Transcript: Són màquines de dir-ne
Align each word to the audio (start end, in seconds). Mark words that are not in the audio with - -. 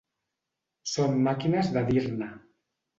Són 0.93 1.21
màquines 1.29 1.73
de 1.77 1.87
dir-ne 1.95 2.35